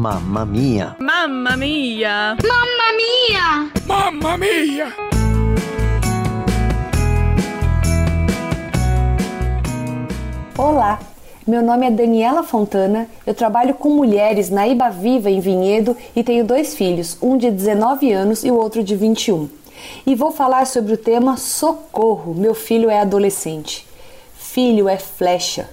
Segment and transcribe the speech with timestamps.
[0.00, 0.96] Mamma mia!
[0.98, 2.34] Mamma mia!
[2.42, 3.70] Mamma mia!
[3.86, 4.94] Mamma mia!
[10.56, 10.98] Olá,
[11.46, 16.24] meu nome é Daniela Fontana, eu trabalho com mulheres na Iba Viva em Vinhedo e
[16.24, 19.50] tenho dois filhos, um de 19 anos e o outro de 21.
[20.06, 23.86] E vou falar sobre o tema Socorro, meu filho é adolescente.
[24.34, 25.68] Filho é flecha.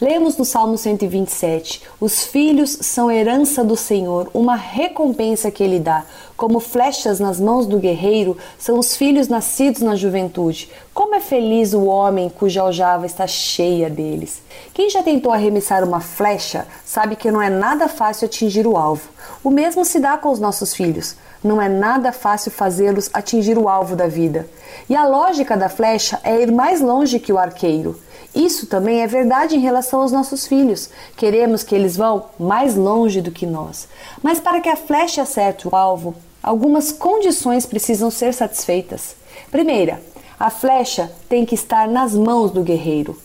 [0.00, 6.04] Lemos no Salmo 127: Os filhos são herança do Senhor, uma recompensa que ele dá.
[6.36, 10.70] Como flechas nas mãos do guerreiro, são os filhos nascidos na juventude.
[10.94, 14.40] Como é feliz o homem cuja aljava está cheia deles.
[14.72, 19.08] Quem já tentou arremessar uma flecha sabe que não é nada fácil atingir o alvo.
[19.42, 21.16] O mesmo se dá com os nossos filhos.
[21.42, 24.48] Não é nada fácil fazê-los atingir o alvo da vida.
[24.88, 27.98] E a lógica da flecha é ir mais longe que o arqueiro.
[28.32, 30.88] Isso também é verdade em relação aos nossos filhos.
[31.16, 33.88] Queremos que eles vão mais longe do que nós.
[34.22, 39.16] Mas para que a flecha acerte o alvo, algumas condições precisam ser satisfeitas.
[39.50, 40.00] Primeira,
[40.38, 43.16] a flecha tem que estar nas mãos do guerreiro.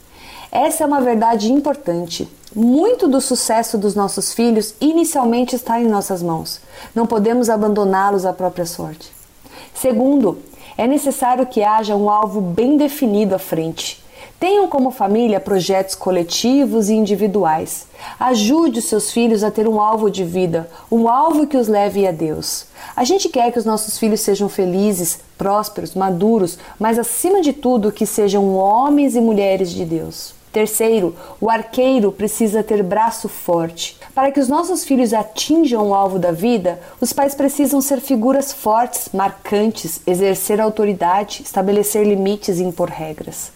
[0.51, 2.27] Essa é uma verdade importante.
[2.55, 6.59] Muito do sucesso dos nossos filhos inicialmente está em nossas mãos.
[6.93, 9.11] Não podemos abandoná-los à própria sorte.
[9.73, 10.37] Segundo,
[10.77, 14.02] é necessário que haja um alvo bem definido à frente.
[14.39, 17.87] Tenham como família projetos coletivos e individuais.
[18.19, 22.05] Ajude os seus filhos a ter um alvo de vida, um alvo que os leve
[22.05, 22.65] a Deus.
[22.95, 27.91] A gente quer que os nossos filhos sejam felizes, prósperos, maduros, mas acima de tudo
[27.91, 30.33] que sejam homens e mulheres de Deus.
[30.53, 33.97] Terceiro, o arqueiro precisa ter braço forte.
[34.13, 38.53] Para que os nossos filhos atinjam o alvo da vida, os pais precisam ser figuras
[38.53, 43.51] fortes, marcantes, exercer autoridade, estabelecer limites e impor regras.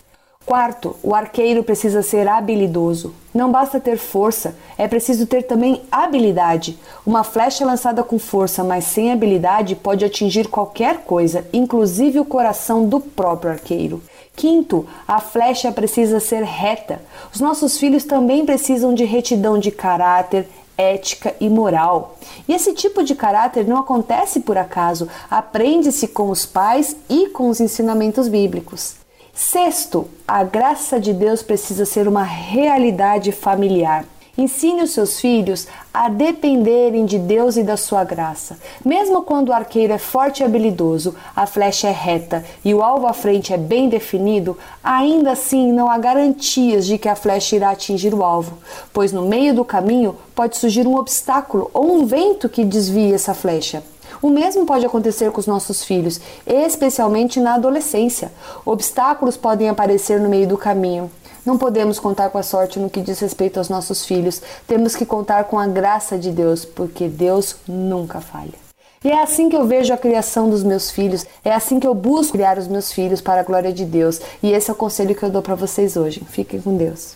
[0.48, 3.14] Quarto, o arqueiro precisa ser habilidoso.
[3.34, 6.80] Não basta ter força, é preciso ter também habilidade.
[7.06, 12.88] Uma flecha lançada com força, mas sem habilidade, pode atingir qualquer coisa, inclusive o coração
[12.88, 14.02] do próprio arqueiro.
[14.38, 17.02] Quinto, a flecha precisa ser reta.
[17.34, 20.48] Os nossos filhos também precisam de retidão de caráter,
[20.78, 22.16] ética e moral.
[22.48, 27.50] E esse tipo de caráter não acontece por acaso, aprende-se com os pais e com
[27.50, 28.96] os ensinamentos bíblicos.
[29.40, 34.04] Sexto, a graça de Deus precisa ser uma realidade familiar.
[34.36, 38.58] Ensine os seus filhos a dependerem de Deus e da sua graça.
[38.84, 43.06] Mesmo quando o arqueiro é forte e habilidoso, a flecha é reta e o alvo
[43.06, 47.70] à frente é bem definido, ainda assim não há garantias de que a flecha irá
[47.70, 48.58] atingir o alvo,
[48.92, 53.36] pois no meio do caminho pode surgir um obstáculo ou um vento que desvie essa
[53.36, 53.84] flecha.
[54.22, 58.32] O mesmo pode acontecer com os nossos filhos, especialmente na adolescência.
[58.66, 61.12] Obstáculos podem aparecer no meio do caminho.
[61.46, 64.42] Não podemos contar com a sorte no que diz respeito aos nossos filhos.
[64.68, 68.68] Temos que contar com a graça de Deus, porque Deus nunca falha.
[69.04, 71.94] E é assim que eu vejo a criação dos meus filhos, é assim que eu
[71.94, 74.20] busco criar os meus filhos para a glória de Deus.
[74.42, 76.22] E esse é o conselho que eu dou para vocês hoje.
[76.28, 77.16] Fiquem com Deus.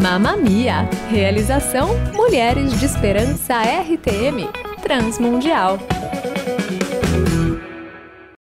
[0.00, 0.88] Mamamia.
[1.10, 5.97] Realização Mulheres de Esperança RTM Transmundial.